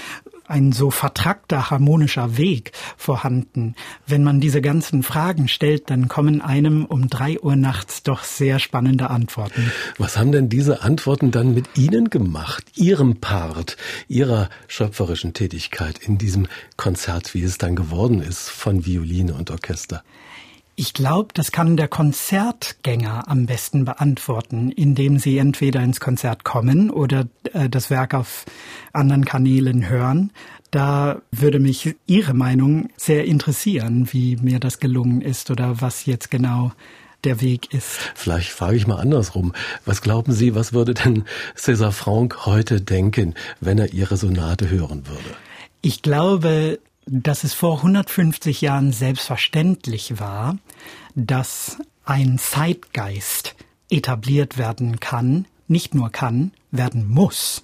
ein 0.50 0.72
so 0.72 0.91
vertrackter 0.91 1.70
harmonischer 1.70 2.38
Weg 2.38 2.72
vorhanden? 2.98 3.75
Wenn 4.08 4.24
man 4.24 4.39
diese 4.39 4.62
ganzen 4.62 5.03
Fragen 5.03 5.48
stellt, 5.48 5.89
dann 5.89 6.08
kommen 6.08 6.41
einem 6.41 6.86
um 6.86 7.08
drei 7.10 7.39
Uhr 7.39 7.56
nachts 7.56 8.03
doch 8.03 8.24
sehr 8.24 8.60
spannende 8.60 9.10
Antworten. 9.10 9.72
Was 9.98 10.18
haben 10.18 10.32
denn 10.32 10.50
diese 10.50 10.82
Antworten 10.82 11.32
dann 11.32 11.53
mit 11.53 11.77
Ihnen 11.77 12.10
gemacht, 12.10 12.65
Ihrem 12.75 13.20
Part, 13.20 13.77
Ihrer 14.08 14.50
schöpferischen 14.68 15.34
Tätigkeit 15.34 15.98
in 16.00 16.18
diesem 16.18 16.48
Konzert, 16.77 17.34
wie 17.34 17.44
es 17.44 17.58
dann 17.58 17.75
geworden 17.75 18.22
ist 18.22 18.50
von 18.50 18.86
Violine 18.86 19.34
und 19.34 19.51
Orchester? 19.51 20.03
Ich 20.82 20.94
glaube, 20.94 21.34
das 21.34 21.52
kann 21.52 21.76
der 21.76 21.90
Konzertgänger 21.90 23.28
am 23.28 23.48
besten 23.48 23.84
beantworten, 23.84 24.72
indem 24.72 25.20
sie 25.20 25.38
entweder 25.38 25.82
ins 25.82 26.00
Konzert 26.00 26.46
kommen 26.46 26.90
oder 26.90 27.28
äh, 27.52 27.68
das 27.68 27.90
Werk 27.90 28.14
auf 28.14 28.46
anderen 28.94 29.26
Kanälen 29.26 29.90
hören. 29.90 30.32
Da 30.72 31.22
würde 31.32 31.60
mich 31.60 31.98
Ihre 32.08 32.34
Meinung 32.34 32.88
sehr 32.96 33.26
interessieren, 33.26 34.08
wie 34.14 34.38
mir 34.38 34.62
das 34.62 34.80
gelungen 34.80 35.20
ist 35.20 35.52
oder 35.52 35.82
was 35.82 36.06
jetzt 36.06 36.32
genau 36.32 36.72
der 37.26 37.42
Weg 37.42 37.74
ist. 37.74 38.00
Vielleicht 38.16 38.52
frage 38.52 38.78
ich 38.78 38.88
mal 38.88 39.02
andersrum. 39.02 39.52
Was 39.84 40.02
glauben 40.02 40.32
Sie, 40.32 40.56
was 40.56 40.72
würde 40.72 40.94
denn 40.94 41.26
César 41.58 41.92
Franck 41.92 42.46
heute 42.46 42.80
denken, 42.80 43.36
wenn 43.60 43.80
er 43.80 43.92
Ihre 43.92 44.16
Sonate 44.16 44.70
hören 44.70 45.06
würde? 45.08 45.36
Ich 45.82 46.02
glaube, 46.02 46.80
dass 47.12 47.44
es 47.44 47.54
vor 47.54 47.78
150 47.78 48.62
Jahren 48.62 48.92
selbstverständlich 48.92 50.20
war, 50.20 50.58
dass 51.16 51.80
ein 52.06 52.38
Zeitgeist 52.38 53.56
etabliert 53.89 54.58
werden 54.58 55.00
kann, 55.00 55.46
nicht 55.68 55.96
nur 55.96 56.12
kann, 56.12 56.51
werden 56.72 57.10
muss, 57.10 57.63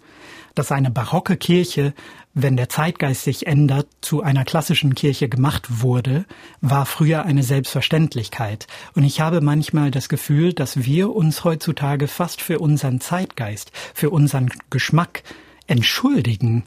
dass 0.56 0.72
eine 0.72 0.90
barocke 0.90 1.38
Kirche, 1.38 1.94
wenn 2.34 2.58
der 2.58 2.70
Zeitgeist 2.70 3.24
sich 3.24 3.46
ändert, 3.46 3.88
zu 4.02 4.24
einer 4.24 4.46
klassischen 4.46 4.96
Kirche 4.96 5.30
gemacht 5.30 5.82
wurde, 5.82 6.26
war 6.62 6.86
früher 6.86 7.24
eine 7.24 7.44
Selbstverständlichkeit. 7.44 8.68
Und 8.96 9.04
ich 9.04 9.22
habe 9.22 9.42
manchmal 9.42 9.92
das 9.92 10.10
Gefühl, 10.10 10.54
dass 10.54 10.86
wir 10.86 11.16
uns 11.16 11.44
heutzutage 11.44 12.08
fast 12.08 12.42
für 12.42 12.60
unseren 12.60 13.00
Zeitgeist, 13.00 13.72
für 13.94 14.10
unseren 14.10 14.50
Geschmack 14.70 15.24
entschuldigen. 15.68 16.64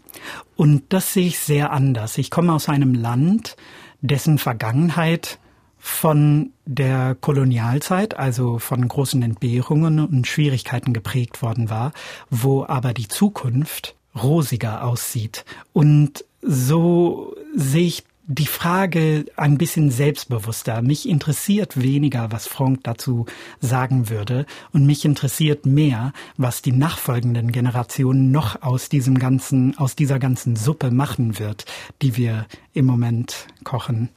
Und 0.57 0.85
das 0.91 1.13
sehe 1.13 1.27
ich 1.27 1.39
sehr 1.39 1.73
anders. 1.73 2.19
Ich 2.19 2.31
komme 2.31 2.53
aus 2.53 2.69
einem 2.69 2.95
Land, 2.95 3.57
dessen 4.01 4.39
Vergangenheit 4.39 5.39
von 5.79 6.53
der 6.67 7.17
Kolonialzeit, 7.21 8.15
also 8.19 8.59
von 8.59 8.87
großen 8.87 9.23
Entbehrungen 9.23 10.01
und 10.01 10.27
Schwierigkeiten 10.27 10.93
geprägt 10.93 11.41
worden 11.41 11.71
war, 11.71 11.93
wo 12.31 12.65
aber 12.65 12.93
die 12.93 13.09
Zukunft 13.09 13.95
rosiger 14.15 14.85
aussieht. 14.85 15.45
Und 15.73 16.25
so 16.43 17.35
sehe 17.55 17.87
ich 17.87 18.05
die 18.29 18.47
Frage 18.47 19.25
ein 19.37 19.57
bisschen 19.57 19.91
selbstbewusster. 19.91 20.83
Mich 20.83 21.09
interessiert 21.09 21.81
weniger, 21.81 22.31
was 22.31 22.47
Frank 22.47 22.81
dazu 22.83 23.25
sagen 23.61 24.11
würde, 24.11 24.45
und 24.73 24.85
mich 24.85 25.07
interessiert 25.07 25.65
mehr, 25.65 26.13
was 26.37 26.61
die 26.61 26.73
nachfolgenden 26.73 27.53
Generationen 27.53 28.31
noch 28.31 28.63
aus 28.63 28.91
diesem 28.91 29.19
ganzen, 29.19 29.77
aus 29.79 29.97
dieser 29.97 30.19
ganzen 30.19 30.57
Suppe 30.57 30.91
machen 30.91 31.39
wird, 31.39 31.65
die 32.03 32.17
wir 32.19 32.47
im 32.75 32.85
Moment 32.85 33.47
kochen. 33.65 34.11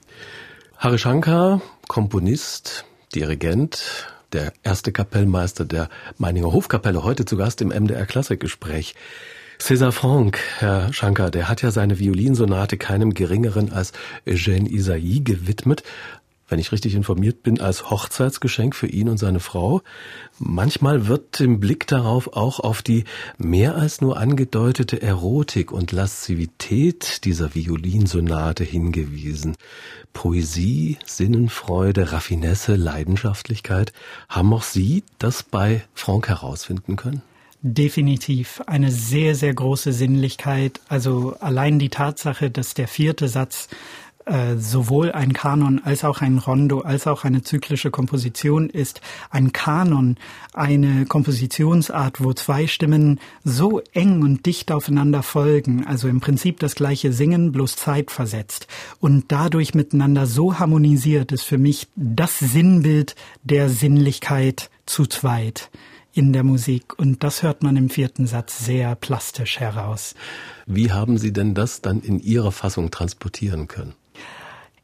Hari 0.78 1.00
Shankar, 1.00 1.62
Komponist, 1.88 2.86
Dirigent, 3.16 4.14
der 4.34 4.52
erste 4.64 4.92
Kapellmeister 4.92 5.64
der 5.64 5.90
Meininger 6.18 6.52
Hofkapelle, 6.52 7.04
heute 7.04 7.24
zu 7.24 7.38
Gast 7.38 7.62
im 7.62 7.70
MDR 7.70 8.06
Klassikgespräch. 8.06 8.94
César 9.62 9.92
Franck, 9.92 10.40
Herr 10.58 10.92
Shankar, 10.92 11.30
der 11.30 11.48
hat 11.48 11.62
ja 11.62 11.70
seine 11.70 12.00
Violinsonate 12.00 12.78
keinem 12.78 13.14
geringeren 13.14 13.72
als 13.72 13.94
Eugène 14.26 14.68
Isaïe 14.68 15.24
gewidmet. 15.24 15.84
wenn 16.50 16.60
ich 16.60 16.74
richtig 16.74 16.96
informiert 16.96 17.44
bin, 17.44 17.62
als 17.62 17.90
Hochzeitsgeschenk 17.90 18.76
für 18.76 18.88
ihn 18.88 19.08
und 19.08 19.18
seine 19.18 19.40
Frau. 19.40 19.82
Manchmal 20.38 21.08
wird 21.08 21.40
im 21.40 21.62
Blick 21.62 21.88
darauf 21.88 22.34
auch 22.34 22.60
auf 22.60 22.82
die 22.82 23.06
mehr 23.38 23.76
als 23.76 24.02
nur 24.02 24.18
angedeutete 24.18 25.02
Erotik 25.02 25.72
und 25.72 25.94
Laszivität 25.94 27.24
dieser 27.24 27.56
Violinsonate 27.56 28.66
hingewiesen. 28.66 29.56
Poesie, 30.12 30.98
Sinnenfreude, 31.06 32.12
Raffinesse, 32.12 32.76
Leidenschaftlichkeit. 32.76 33.94
Haben 34.28 34.54
auch 34.54 34.64
Sie 34.64 35.06
das 35.20 35.44
bei 35.44 35.86
Franck 35.94 36.28
herausfinden 36.28 36.98
können? 36.98 37.22
Definitiv 37.64 38.62
eine 38.66 38.90
sehr, 38.90 39.36
sehr 39.36 39.54
große 39.54 39.94
Sinnlichkeit. 39.94 40.82
Also 40.88 41.36
allein 41.40 41.78
die 41.78 41.90
Tatsache, 41.90 42.50
dass 42.50 42.74
der 42.74 42.88
vierte 42.88 43.28
Satz 43.28 43.70
äh, 44.26 44.56
sowohl 44.58 45.12
ein 45.12 45.34
Kanon 45.34 45.82
als 45.84 46.04
auch 46.04 46.22
ein 46.22 46.38
Rondo 46.40 46.82
als 46.82 47.06
auch 47.06 47.24
eine 47.24 47.44
zyklische 47.44 47.92
Komposition 47.92 48.70
ist. 48.70 49.02
Ein 49.30 49.52
Kanon, 49.52 50.18
eine 50.54 51.06
Kompositionsart, 51.06 52.24
wo 52.24 52.34
zwei 52.34 52.66
Stimmen 52.66 53.20
so 53.44 53.82
eng 53.94 54.22
und 54.22 54.46
dicht 54.46 54.72
aufeinander 54.72 55.22
folgen, 55.22 55.86
also 55.86 56.08
im 56.08 56.20
Prinzip 56.20 56.60
das 56.60 56.76
gleiche 56.76 57.14
Singen, 57.14 57.52
bloß 57.52 57.76
zeitversetzt 57.76 58.68
und 59.00 59.26
dadurch 59.32 59.74
miteinander 59.74 60.26
so 60.26 60.58
harmonisiert, 60.58 61.32
ist 61.32 61.44
für 61.44 61.58
mich 61.58 61.88
das 61.96 62.40
Sinnbild 62.40 63.16
der 63.44 63.70
Sinnlichkeit 63.70 64.70
zu 64.86 65.06
zweit 65.06 65.70
in 66.14 66.34
der 66.34 66.44
Musik. 66.44 66.98
Und 66.98 67.24
das 67.24 67.44
hört 67.44 67.64
man 67.64 67.78
im 67.78 67.90
vierten 67.90 68.28
Satz 68.28 68.66
sehr 68.66 68.96
plastisch 68.96 69.60
heraus. 69.60 70.16
Wie 70.66 70.92
haben 70.92 71.18
Sie 71.18 71.34
denn 71.34 71.54
das 71.54 71.82
dann 71.82 72.02
in 72.02 72.20
Ihrer 72.20 72.52
Fassung 72.52 72.92
transportieren 72.92 73.68
können? 73.68 73.94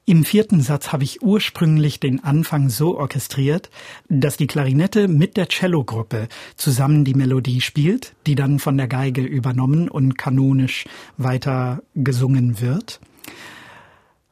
Im 0.10 0.24
vierten 0.24 0.62
Satz 0.62 0.94
habe 0.94 1.04
ich 1.04 1.22
ursprünglich 1.22 2.00
den 2.00 2.24
Anfang 2.24 2.70
so 2.70 2.98
orchestriert, 2.98 3.70
dass 4.08 4.38
die 4.38 4.48
Klarinette 4.48 5.10
mit 5.10 5.36
der 5.36 5.50
Cellogruppe 5.50 6.30
zusammen 6.56 7.04
die 7.04 7.14
Melodie 7.14 7.60
spielt, 7.60 8.16
die 8.26 8.36
dann 8.36 8.60
von 8.60 8.78
der 8.78 8.88
Geige 8.88 9.22
übernommen 9.22 9.90
und 9.90 10.18
kanonisch 10.18 10.86
weiter 11.18 11.84
gesungen 11.94 12.62
wird 12.62 13.02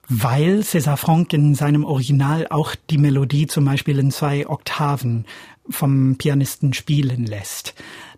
weil 0.08 0.60
César 0.60 0.98
Franck 0.98 1.34
in 1.34 1.56
seinem 1.56 1.84
Original 1.84 2.48
auch 2.50 2.75
die 2.90 2.98
Melodie 2.98 3.48
zum 3.48 3.66
Beispiel 3.66 3.98
in 4.00 4.12
zwei 4.12 4.48
Oktaven 4.48 5.25
vom 5.70 6.16
Pianisten 6.18 6.74
spielen 6.74 7.26
lässt. 7.26 7.74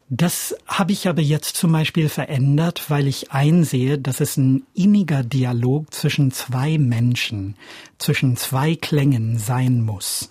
Das 0.09 0.55
habe 0.65 0.93
ich 0.93 1.09
aber 1.09 1.21
jetzt 1.21 1.57
zum 1.57 1.73
Beispiel 1.73 2.07
verändert, 2.07 2.89
weil 2.89 3.07
ich 3.07 3.31
einsehe, 3.33 3.97
dass 3.97 4.21
es 4.21 4.37
ein 4.37 4.63
inniger 4.73 5.21
Dialog 5.21 5.93
zwischen 5.93 6.31
zwei 6.31 6.77
Menschen, 6.77 7.55
zwischen 7.97 8.37
zwei 8.37 8.75
Klängen 8.75 9.37
sein 9.37 9.81
muss. 9.81 10.29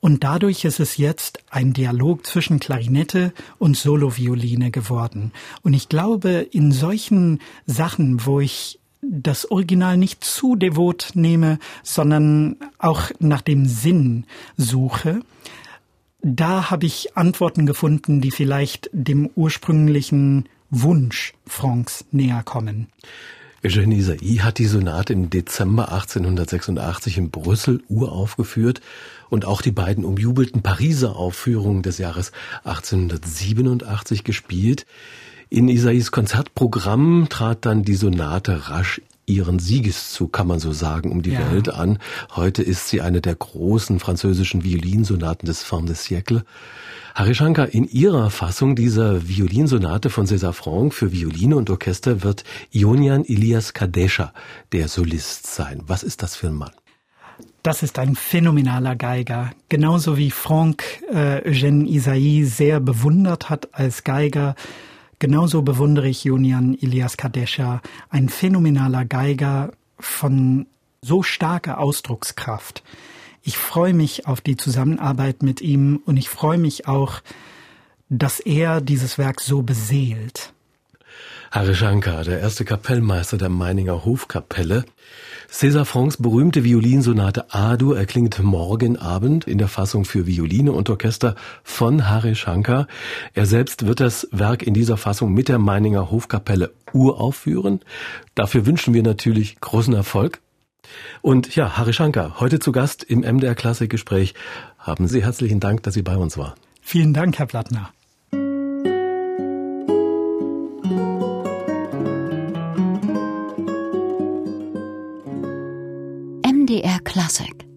Und 0.00 0.24
dadurch 0.24 0.64
ist 0.64 0.80
es 0.80 0.96
jetzt 0.96 1.40
ein 1.50 1.74
Dialog 1.74 2.24
zwischen 2.24 2.58
Klarinette 2.58 3.34
und 3.58 3.76
Solovioline 3.76 4.70
geworden. 4.70 5.32
Und 5.62 5.74
ich 5.74 5.90
glaube, 5.90 6.48
in 6.50 6.72
solchen 6.72 7.40
Sachen, 7.66 8.24
wo 8.24 8.40
ich 8.40 8.80
das 9.02 9.50
Original 9.50 9.98
nicht 9.98 10.24
zu 10.24 10.56
devot 10.56 11.10
nehme, 11.14 11.58
sondern 11.82 12.56
auch 12.78 13.10
nach 13.18 13.42
dem 13.42 13.66
Sinn 13.66 14.24
suche, 14.56 15.20
da 16.22 16.70
habe 16.70 16.86
ich 16.86 17.16
Antworten 17.16 17.66
gefunden, 17.66 18.20
die 18.20 18.30
vielleicht 18.30 18.90
dem 18.92 19.30
ursprünglichen 19.34 20.48
Wunsch 20.70 21.34
Franks 21.46 22.04
näher 22.10 22.42
kommen. 22.44 22.88
Eugène 23.62 23.94
Isai 23.94 24.38
hat 24.40 24.58
die 24.58 24.66
Sonate 24.66 25.12
im 25.12 25.28
Dezember 25.28 25.92
1886 25.92 27.18
in 27.18 27.30
Brüssel 27.30 27.82
uraufgeführt 27.88 28.80
und 29.28 29.44
auch 29.44 29.60
die 29.60 29.70
beiden 29.70 30.04
umjubelten 30.04 30.62
Pariser 30.62 31.16
Aufführungen 31.16 31.82
des 31.82 31.98
Jahres 31.98 32.32
1887 32.64 34.24
gespielt. 34.24 34.86
In 35.50 35.68
Isais 35.68 36.10
Konzertprogramm 36.10 37.26
trat 37.28 37.66
dann 37.66 37.82
die 37.82 37.96
Sonate 37.96 38.70
rasch 38.70 39.02
ihren 39.30 39.58
Siegeszug, 39.58 40.32
kann 40.32 40.46
man 40.46 40.60
so 40.60 40.72
sagen, 40.72 41.10
um 41.12 41.22
die 41.22 41.32
ja. 41.32 41.50
Welt 41.50 41.68
an. 41.68 41.98
Heute 42.34 42.62
ist 42.62 42.88
sie 42.88 43.00
eine 43.00 43.20
der 43.20 43.34
großen 43.34 43.98
französischen 44.00 44.64
Violinsonaten 44.64 45.46
des 45.46 45.62
Fin 45.62 45.86
de 45.86 45.94
siècle. 45.94 46.44
Harishankar, 47.14 47.68
in 47.74 47.88
Ihrer 47.88 48.30
Fassung 48.30 48.76
dieser 48.76 49.28
Violinsonate 49.28 50.10
von 50.10 50.26
César 50.26 50.52
Franck 50.52 50.94
für 50.94 51.12
Violine 51.12 51.56
und 51.56 51.68
Orchester 51.70 52.22
wird 52.22 52.44
Ionian 52.70 53.24
Elias 53.24 53.74
Kadesha 53.74 54.32
der 54.72 54.88
Solist 54.88 55.46
sein. 55.46 55.82
Was 55.86 56.02
ist 56.02 56.22
das 56.22 56.36
für 56.36 56.48
ein 56.48 56.54
Mann? 56.54 56.70
Das 57.62 57.82
ist 57.82 57.98
ein 57.98 58.14
phänomenaler 58.14 58.96
Geiger. 58.96 59.50
Genauso 59.68 60.16
wie 60.16 60.30
Franck 60.30 60.84
äh, 61.12 61.46
Eugène 61.46 61.86
Isaïe 61.86 62.46
sehr 62.46 62.80
bewundert 62.80 63.50
hat 63.50 63.68
als 63.72 64.02
Geiger, 64.02 64.54
Genauso 65.20 65.60
bewundere 65.60 66.08
ich 66.08 66.24
Junian 66.24 66.72
Ilias 66.72 67.18
Kadesha, 67.18 67.82
ein 68.08 68.30
phänomenaler 68.30 69.04
Geiger 69.04 69.72
von 69.98 70.66
so 71.02 71.22
starker 71.22 71.78
Ausdruckskraft. 71.78 72.82
Ich 73.42 73.58
freue 73.58 73.92
mich 73.92 74.26
auf 74.26 74.40
die 74.40 74.56
Zusammenarbeit 74.56 75.42
mit 75.42 75.60
ihm 75.60 76.00
und 76.06 76.16
ich 76.16 76.30
freue 76.30 76.56
mich 76.56 76.88
auch, 76.88 77.20
dass 78.08 78.40
er 78.40 78.80
dieses 78.80 79.18
Werk 79.18 79.42
so 79.42 79.60
beseelt. 79.60 80.54
Harishankar, 81.50 82.22
der 82.22 82.38
erste 82.38 82.64
Kapellmeister 82.64 83.36
der 83.36 83.48
Meininger 83.48 84.04
Hofkapelle. 84.04 84.84
César 85.50 85.84
Francs 85.84 86.16
berühmte 86.16 86.62
Violinsonate 86.62 87.52
A-Dur 87.52 87.98
erklingt 87.98 88.40
morgen 88.40 88.96
Abend 88.96 89.48
in 89.48 89.58
der 89.58 89.66
Fassung 89.66 90.04
für 90.04 90.28
Violine 90.28 90.70
und 90.70 90.88
Orchester 90.88 91.34
von 91.64 92.08
Harishankar. 92.08 92.86
Er 93.34 93.46
selbst 93.46 93.84
wird 93.84 93.98
das 93.98 94.28
Werk 94.30 94.62
in 94.62 94.74
dieser 94.74 94.96
Fassung 94.96 95.34
mit 95.34 95.48
der 95.48 95.58
Meininger 95.58 96.12
Hofkapelle 96.12 96.70
uraufführen. 96.92 97.80
Dafür 98.36 98.64
wünschen 98.64 98.94
wir 98.94 99.02
natürlich 99.02 99.60
großen 99.60 99.92
Erfolg. 99.92 100.38
Und 101.20 101.56
ja, 101.56 101.76
Harishankar, 101.76 102.38
heute 102.38 102.60
zu 102.60 102.70
Gast 102.70 103.02
im 103.02 103.22
MDR 103.22 103.56
Klassikgespräch. 103.56 104.34
Haben 104.78 105.08
Sie 105.08 105.24
herzlichen 105.24 105.58
Dank, 105.58 105.82
dass 105.82 105.94
Sie 105.94 106.02
bei 106.02 106.16
uns 106.16 106.38
waren. 106.38 106.54
Vielen 106.80 107.12
Dank, 107.12 107.40
Herr 107.40 107.46
Plattner. 107.46 107.90
MDR 116.70 117.02
Classic 117.02 117.69